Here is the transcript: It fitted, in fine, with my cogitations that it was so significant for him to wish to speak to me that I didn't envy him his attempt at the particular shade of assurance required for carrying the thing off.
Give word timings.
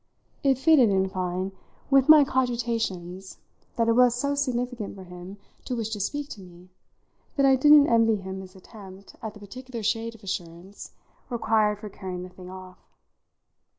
It 0.41 0.57
fitted, 0.57 0.89
in 0.89 1.09
fine, 1.09 1.51
with 1.91 2.09
my 2.09 2.23
cogitations 2.23 3.37
that 3.75 3.87
it 3.87 3.91
was 3.91 4.15
so 4.15 4.33
significant 4.33 4.95
for 4.95 5.03
him 5.03 5.37
to 5.65 5.75
wish 5.75 5.89
to 5.91 5.99
speak 5.99 6.27
to 6.29 6.41
me 6.41 6.69
that 7.35 7.45
I 7.45 7.55
didn't 7.55 7.85
envy 7.85 8.15
him 8.15 8.41
his 8.41 8.55
attempt 8.55 9.15
at 9.21 9.35
the 9.35 9.39
particular 9.39 9.83
shade 9.83 10.15
of 10.15 10.23
assurance 10.23 10.93
required 11.29 11.77
for 11.81 11.89
carrying 11.89 12.23
the 12.23 12.29
thing 12.29 12.49
off. 12.49 12.79